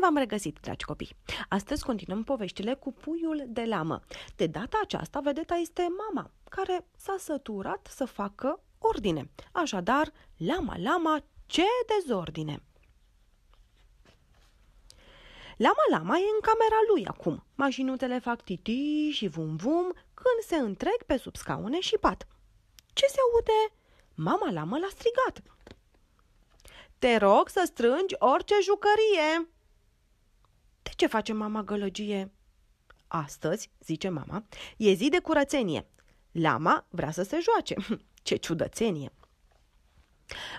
[0.00, 1.16] v-am regăsit, dragi copii!
[1.48, 4.00] Astăzi continuăm poveștile cu puiul de lamă.
[4.36, 9.30] De data aceasta, vedeta este mama, care s-a săturat să facă ordine.
[9.52, 12.62] Așadar, lama, lama, ce dezordine!
[15.56, 17.44] Lama Lama e în camera lui acum.
[17.54, 22.26] Mașinutele fac titi și vum-vum când se întreg pe sub scaune și pat.
[22.92, 23.74] Ce se aude?
[24.14, 25.42] Mama Lamă l-a strigat.
[26.98, 29.48] Te rog să strângi orice jucărie.
[31.02, 32.32] De ce face mama gălăgie?
[33.06, 34.44] Astăzi, zice mama,
[34.76, 35.86] e zi de curățenie.
[36.32, 37.74] Lama vrea să se joace.
[38.26, 39.12] Ce ciudățenie!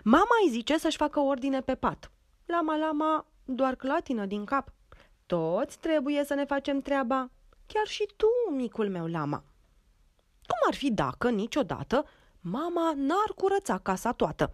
[0.03, 2.11] Mama îi zice să-și facă ordine pe pat.
[2.45, 4.73] Lama, lama, doar clatină din cap.
[5.25, 7.29] Toți trebuie să ne facem treaba,
[7.65, 9.43] chiar și tu, micul meu lama.
[10.47, 12.05] Cum ar fi dacă, niciodată,
[12.41, 14.53] mama n-ar curăța casa toată?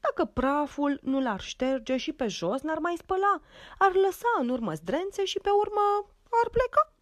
[0.00, 3.40] Dacă praful nu l-ar șterge și pe jos n-ar mai spăla,
[3.78, 5.80] ar lăsa în urmă zdrențe și pe urmă
[6.42, 6.92] ar pleca.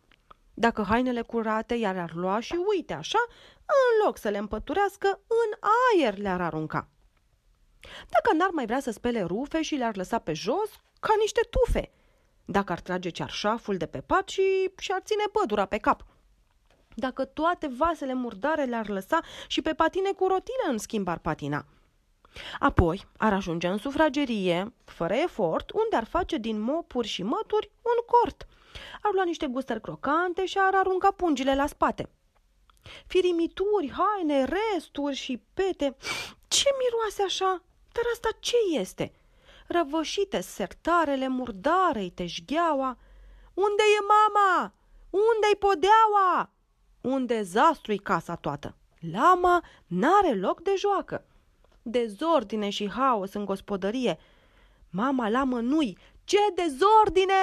[0.55, 3.19] Dacă hainele curate i ar lua și uite așa,
[3.67, 6.89] în loc să le împăturească, în aer le-ar arunca.
[8.08, 11.91] Dacă n-ar mai vrea să spele rufe și le-ar lăsa pe jos ca niște tufe,
[12.45, 16.05] dacă ar trage cearșaful de pe pat și și-ar ține pădura pe cap.
[16.95, 21.64] Dacă toate vasele murdare le-ar lăsa și pe patine cu rotile în schimb ar patina.
[22.59, 28.05] Apoi ar ajunge în sufragerie, fără efort, unde ar face din mopuri și mături un
[28.06, 28.47] cort.
[29.03, 32.11] Ar lua niște gustări crocante și ar arunca pungile la spate.
[33.06, 35.97] Firimituri, haine, resturi și pete.
[36.48, 37.62] Ce miroase așa?
[37.92, 39.12] Dar asta ce este?
[39.67, 42.98] Răvășite sertarele, murdare-i teșgheaua.
[43.55, 44.73] Unde e mama?
[45.11, 46.51] Unde-i podeaua?
[47.01, 48.75] Un dezastru-i casa toată.
[49.12, 51.25] Lama n-are loc de joacă.
[51.83, 54.19] Dezordine și haos în gospodărie.
[54.91, 55.98] Mama lamă nu-i.
[56.25, 57.34] Ce dezordine!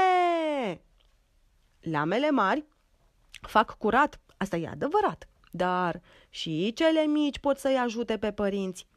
[1.82, 2.66] Lamele mari
[3.42, 8.88] fac curat, asta e adevărat, dar și cele mici pot să-i ajute pe părinți.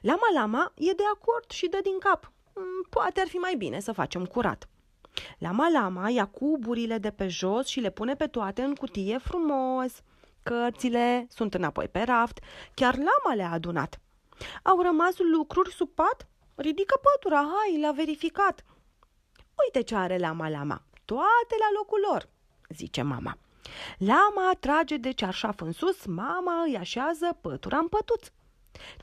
[0.00, 2.32] Lama Lama e de acord și dă din cap.
[2.54, 4.68] Mm, poate ar fi mai bine să facem curat.
[5.38, 10.02] Lama Lama ia cuburile de pe jos și le pune pe toate în cutie frumos.
[10.42, 12.38] Cărțile sunt înapoi pe raft,
[12.74, 14.00] chiar Lama le-a adunat.
[14.62, 16.28] Au rămas lucruri sub pat?
[16.54, 18.64] Ridică pătura, hai, l-a verificat.
[19.64, 22.28] Uite ce are Lama Lama, toate la locul lor,
[22.68, 23.38] zice mama.
[23.98, 28.26] Lama trage de cearșaf în sus, mama îi așează pătura în pătuț.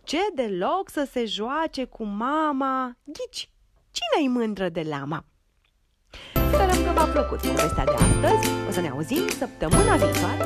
[0.03, 2.97] Ce deloc să se joace cu mama!
[3.03, 3.49] Ghici,
[3.91, 5.25] cine-i mândră de lama?
[6.33, 8.49] Sperăm că v-a plăcut povestea de astăzi.
[8.67, 10.43] O să ne auzim săptămâna viitoare